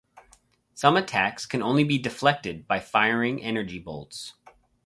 [0.73, 4.33] Some attacks can only be deflected by firing energy bolts.